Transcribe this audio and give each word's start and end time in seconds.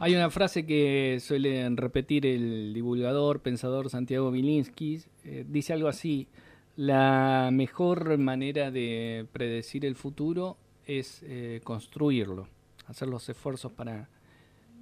Hay 0.00 0.14
una 0.14 0.30
frase 0.30 0.64
que 0.64 1.18
suele 1.20 1.68
repetir 1.70 2.24
el 2.24 2.72
divulgador, 2.72 3.40
pensador 3.40 3.90
Santiago 3.90 4.30
Bilinsky, 4.30 5.02
eh, 5.24 5.44
dice 5.48 5.72
algo 5.72 5.88
así, 5.88 6.28
la 6.76 7.50
mejor 7.52 8.16
manera 8.16 8.70
de 8.70 9.26
predecir 9.32 9.84
el 9.84 9.96
futuro 9.96 10.56
es 10.86 11.24
eh, 11.24 11.60
construirlo, 11.64 12.46
hacer 12.86 13.08
los 13.08 13.28
esfuerzos 13.28 13.72
para 13.72 14.08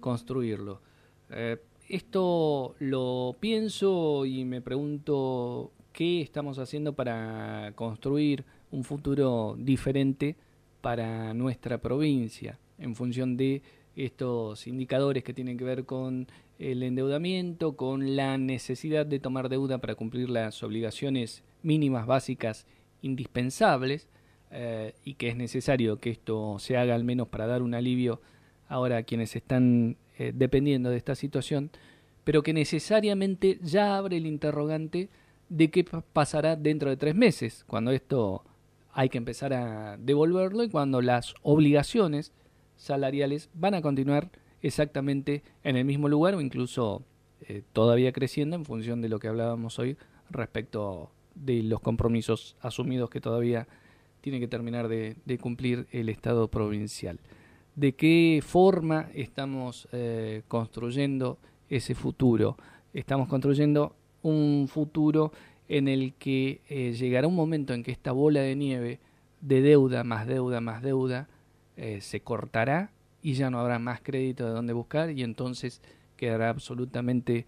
construirlo. 0.00 0.80
Eh, 1.28 1.58
esto 1.90 2.74
lo 2.78 3.36
pienso 3.38 4.24
y 4.24 4.46
me 4.46 4.62
pregunto 4.62 5.72
qué 5.92 6.22
estamos 6.22 6.58
haciendo 6.58 6.94
para 6.94 7.72
construir 7.74 8.46
un 8.70 8.82
futuro 8.82 9.56
diferente 9.58 10.36
para 10.80 11.34
nuestra 11.34 11.76
provincia 11.76 12.58
en 12.78 12.94
función 12.94 13.36
de 13.36 13.62
estos 13.96 14.66
indicadores 14.66 15.24
que 15.24 15.34
tienen 15.34 15.58
que 15.58 15.64
ver 15.64 15.84
con 15.84 16.26
el 16.58 16.82
endeudamiento, 16.82 17.76
con 17.76 18.16
la 18.16 18.38
necesidad 18.38 19.04
de 19.04 19.18
tomar 19.18 19.48
deuda 19.48 19.78
para 19.78 19.94
cumplir 19.94 20.30
las 20.30 20.62
obligaciones 20.62 21.42
mínimas 21.62 22.06
básicas 22.06 22.66
indispensables 23.02 24.08
eh, 24.50 24.94
y 25.04 25.14
que 25.14 25.28
es 25.28 25.36
necesario 25.36 25.98
que 25.98 26.10
esto 26.10 26.58
se 26.58 26.76
haga 26.76 26.94
al 26.94 27.04
menos 27.04 27.28
para 27.28 27.46
dar 27.46 27.62
un 27.62 27.74
alivio 27.74 28.20
ahora 28.68 28.98
a 28.98 29.02
quienes 29.02 29.34
están 29.36 29.96
eh, 30.18 30.32
dependiendo 30.34 30.90
de 30.90 30.96
esta 30.96 31.14
situación, 31.14 31.70
pero 32.24 32.42
que 32.42 32.52
necesariamente 32.52 33.58
ya 33.62 33.96
abre 33.96 34.16
el 34.16 34.26
interrogante 34.26 35.08
de 35.48 35.70
qué 35.70 35.84
pasará 35.84 36.56
dentro 36.56 36.88
de 36.88 36.96
tres 36.96 37.14
meses, 37.14 37.64
cuando 37.66 37.90
esto 37.90 38.44
hay 38.92 39.08
que 39.08 39.18
empezar 39.18 39.52
a 39.52 39.96
devolverlo 39.96 40.62
y 40.64 40.68
cuando 40.68 41.00
las 41.00 41.34
obligaciones 41.42 42.32
salariales 42.82 43.48
van 43.54 43.74
a 43.74 43.80
continuar 43.80 44.30
exactamente 44.60 45.44
en 45.62 45.76
el 45.76 45.84
mismo 45.84 46.08
lugar 46.08 46.34
o 46.34 46.40
incluso 46.40 47.02
eh, 47.48 47.62
todavía 47.72 48.12
creciendo 48.12 48.56
en 48.56 48.64
función 48.64 49.00
de 49.00 49.08
lo 49.08 49.20
que 49.20 49.28
hablábamos 49.28 49.78
hoy 49.78 49.96
respecto 50.30 51.10
de 51.36 51.62
los 51.62 51.80
compromisos 51.80 52.56
asumidos 52.60 53.08
que 53.08 53.20
todavía 53.20 53.68
tiene 54.20 54.40
que 54.40 54.48
terminar 54.48 54.88
de, 54.88 55.16
cumplir 55.40 55.86
el 55.92 56.08
Estado 56.08 56.48
provincial. 56.48 57.20
¿De 57.76 57.94
qué 57.94 58.42
forma 58.44 59.08
estamos 59.14 59.88
eh, 59.92 60.42
construyendo 60.48 61.38
ese 61.70 61.94
futuro? 61.94 62.56
Estamos 62.94 63.28
construyendo 63.28 63.94
un 64.22 64.68
futuro 64.68 65.32
en 65.68 65.86
el 65.86 66.14
que 66.14 66.60
eh, 66.68 66.92
llegará 66.92 67.28
un 67.28 67.36
momento 67.36 67.74
en 67.74 67.84
que 67.84 67.92
esta 67.92 68.10
bola 68.10 68.40
de 68.40 68.56
nieve 68.56 68.98
de 69.40 69.62
deuda 69.62 70.04
más 70.04 70.26
deuda 70.26 70.60
más 70.60 70.82
deuda 70.82 71.28
eh, 71.76 72.00
se 72.00 72.20
cortará 72.20 72.90
y 73.22 73.34
ya 73.34 73.50
no 73.50 73.58
habrá 73.58 73.78
más 73.78 74.00
crédito 74.02 74.44
de 74.44 74.52
dónde 74.52 74.72
buscar 74.72 75.10
y 75.10 75.22
entonces 75.22 75.80
quedará 76.16 76.50
absolutamente 76.50 77.46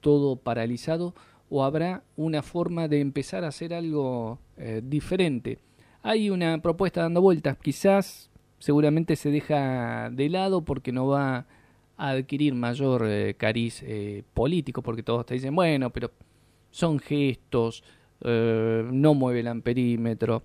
todo 0.00 0.36
paralizado 0.36 1.14
o 1.48 1.64
habrá 1.64 2.02
una 2.16 2.42
forma 2.42 2.88
de 2.88 3.00
empezar 3.00 3.44
a 3.44 3.48
hacer 3.48 3.72
algo 3.72 4.38
eh, 4.56 4.82
diferente. 4.84 5.58
Hay 6.02 6.28
una 6.28 6.60
propuesta 6.60 7.02
dando 7.02 7.22
vueltas, 7.22 7.56
quizás 7.56 8.30
seguramente 8.58 9.16
se 9.16 9.30
deja 9.30 10.10
de 10.10 10.28
lado 10.28 10.62
porque 10.62 10.92
no 10.92 11.06
va 11.06 11.46
a 11.96 12.08
adquirir 12.10 12.54
mayor 12.54 13.06
eh, 13.06 13.34
cariz 13.38 13.84
político, 14.34 14.82
porque 14.82 15.02
todos 15.02 15.24
te 15.24 15.34
dicen, 15.34 15.54
bueno, 15.54 15.90
pero 15.90 16.10
son 16.70 16.98
gestos, 16.98 17.84
no 18.22 19.14
mueve 19.14 19.40
el 19.40 19.48
amperímetro. 19.48 20.42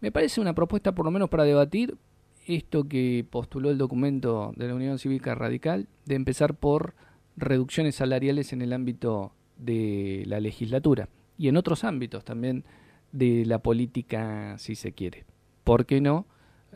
Me 0.00 0.12
parece 0.12 0.40
una 0.40 0.54
propuesta 0.54 0.94
por 0.94 1.04
lo 1.04 1.10
menos 1.10 1.30
para 1.30 1.44
debatir, 1.44 1.96
esto 2.46 2.88
que 2.88 3.24
postuló 3.28 3.70
el 3.70 3.78
documento 3.78 4.52
de 4.56 4.68
la 4.68 4.74
Unión 4.74 4.98
Cívica 4.98 5.34
Radical, 5.34 5.88
de 6.04 6.14
empezar 6.14 6.54
por 6.54 6.94
reducciones 7.36 7.96
salariales 7.96 8.52
en 8.52 8.62
el 8.62 8.72
ámbito 8.72 9.32
de 9.56 10.24
la 10.26 10.40
legislatura 10.40 11.08
y 11.38 11.48
en 11.48 11.56
otros 11.56 11.84
ámbitos 11.84 12.24
también 12.24 12.64
de 13.12 13.44
la 13.46 13.58
política, 13.58 14.56
si 14.58 14.74
se 14.74 14.92
quiere. 14.92 15.24
¿Por 15.62 15.86
qué 15.86 16.00
no 16.00 16.26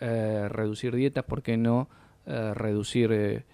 eh, 0.00 0.48
reducir 0.48 0.94
dietas? 0.94 1.24
¿Por 1.24 1.42
qué 1.42 1.56
no 1.56 1.88
eh, 2.26 2.52
reducir 2.54 3.10
eh, 3.12 3.44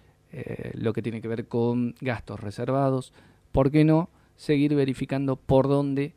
lo 0.74 0.92
que 0.92 1.02
tiene 1.02 1.20
que 1.20 1.28
ver 1.28 1.48
con 1.48 1.94
gastos 2.00 2.40
reservados? 2.40 3.12
¿Por 3.52 3.70
qué 3.70 3.84
no 3.84 4.10
seguir 4.36 4.74
verificando 4.74 5.36
por 5.36 5.68
dónde 5.68 6.14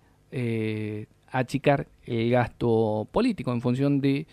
achicar 1.32 1.88
el 2.04 2.32
gasto 2.32 3.08
político 3.12 3.54
en 3.54 3.62
función 3.62 4.02
de 4.02 4.28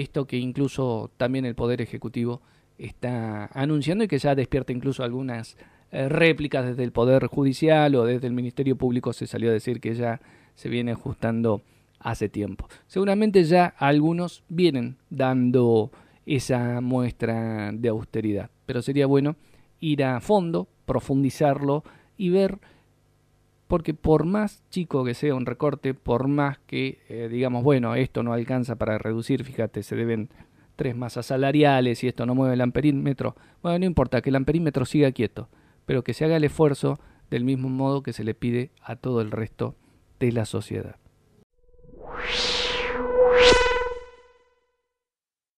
esto 0.00 0.26
que 0.26 0.36
incluso 0.36 1.10
también 1.16 1.44
el 1.44 1.54
Poder 1.54 1.80
Ejecutivo 1.80 2.42
está 2.78 3.46
anunciando 3.46 4.04
y 4.04 4.08
que 4.08 4.18
ya 4.18 4.34
despierta 4.34 4.72
incluso 4.72 5.02
algunas 5.02 5.56
eh, 5.90 6.08
réplicas 6.08 6.66
desde 6.66 6.84
el 6.84 6.92
Poder 6.92 7.26
Judicial 7.26 7.94
o 7.94 8.04
desde 8.04 8.26
el 8.26 8.32
Ministerio 8.32 8.76
Público 8.76 9.12
se 9.12 9.26
salió 9.26 9.50
a 9.50 9.54
decir 9.54 9.80
que 9.80 9.94
ya 9.94 10.20
se 10.54 10.68
viene 10.68 10.92
ajustando 10.92 11.62
hace 12.00 12.28
tiempo. 12.28 12.68
Seguramente 12.86 13.44
ya 13.44 13.66
algunos 13.78 14.44
vienen 14.48 14.96
dando 15.08 15.90
esa 16.26 16.80
muestra 16.80 17.72
de 17.72 17.88
austeridad, 17.88 18.50
pero 18.66 18.82
sería 18.82 19.06
bueno 19.06 19.36
ir 19.80 20.04
a 20.04 20.20
fondo, 20.20 20.68
profundizarlo 20.84 21.84
y 22.16 22.30
ver 22.30 22.58
porque 23.68 23.94
por 23.94 24.24
más 24.24 24.62
chico 24.70 25.04
que 25.04 25.14
sea 25.14 25.34
un 25.34 25.46
recorte, 25.46 25.94
por 25.94 26.28
más 26.28 26.58
que 26.66 27.00
eh, 27.08 27.28
digamos, 27.30 27.64
bueno, 27.64 27.94
esto 27.94 28.22
no 28.22 28.32
alcanza 28.32 28.76
para 28.76 28.98
reducir, 28.98 29.44
fíjate, 29.44 29.82
se 29.82 29.96
deben 29.96 30.28
tres 30.76 30.94
masas 30.94 31.26
salariales 31.26 32.04
y 32.04 32.08
esto 32.08 32.26
no 32.26 32.34
mueve 32.34 32.54
el 32.54 32.60
amperímetro, 32.60 33.34
bueno, 33.62 33.78
no 33.78 33.86
importa, 33.86 34.20
que 34.20 34.30
el 34.30 34.36
amperímetro 34.36 34.84
siga 34.84 35.10
quieto, 35.12 35.48
pero 35.86 36.04
que 36.04 36.14
se 36.14 36.24
haga 36.24 36.36
el 36.36 36.44
esfuerzo 36.44 36.98
del 37.30 37.44
mismo 37.44 37.68
modo 37.68 38.02
que 38.02 38.12
se 38.12 38.24
le 38.24 38.34
pide 38.34 38.70
a 38.82 38.96
todo 38.96 39.20
el 39.20 39.30
resto 39.30 39.74
de 40.20 40.32
la 40.32 40.44
sociedad. 40.44 40.96